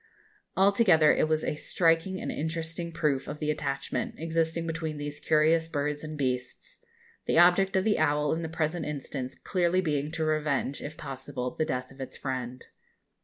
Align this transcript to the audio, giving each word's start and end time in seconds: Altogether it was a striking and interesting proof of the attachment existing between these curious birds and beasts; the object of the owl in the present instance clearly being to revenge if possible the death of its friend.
Altogether 0.57 1.13
it 1.13 1.27
was 1.27 1.43
a 1.43 1.53
striking 1.55 2.19
and 2.19 2.31
interesting 2.31 2.91
proof 2.91 3.27
of 3.27 3.37
the 3.37 3.51
attachment 3.51 4.15
existing 4.17 4.65
between 4.65 4.97
these 4.97 5.19
curious 5.19 5.67
birds 5.67 6.03
and 6.03 6.17
beasts; 6.17 6.83
the 7.27 7.37
object 7.37 7.75
of 7.75 7.83
the 7.83 7.99
owl 7.99 8.33
in 8.33 8.41
the 8.41 8.49
present 8.49 8.83
instance 8.83 9.35
clearly 9.35 9.79
being 9.79 10.11
to 10.13 10.25
revenge 10.25 10.81
if 10.81 10.97
possible 10.97 11.55
the 11.55 11.65
death 11.65 11.91
of 11.91 12.01
its 12.01 12.17
friend. 12.17 12.65